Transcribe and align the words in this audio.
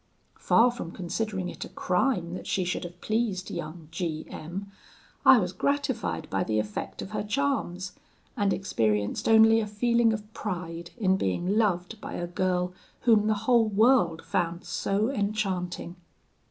Far 0.39 0.71
from 0.71 0.89
considering 0.89 1.47
it 1.47 1.63
a 1.63 1.69
crime 1.69 2.33
that 2.33 2.47
she 2.47 2.63
should 2.65 2.85
have 2.85 2.99
pleased 3.01 3.51
young 3.51 3.87
G 3.91 4.25
M, 4.31 4.71
I 5.23 5.37
was 5.37 5.53
gratified 5.53 6.27
by 6.31 6.43
the 6.43 6.57
effect 6.57 7.03
of 7.03 7.11
her 7.11 7.21
charms, 7.21 7.91
and 8.35 8.51
experienced 8.51 9.29
only 9.29 9.59
a 9.59 9.67
feeling 9.67 10.11
of 10.11 10.33
pride 10.33 10.89
in 10.97 11.17
being 11.17 11.55
loved 11.55 12.01
by 12.01 12.13
a 12.13 12.25
girl 12.25 12.73
whom 13.01 13.27
the 13.27 13.35
whole 13.45 13.67
world 13.67 14.23
found 14.25 14.63
so 14.63 15.11
enchanting. 15.11 15.95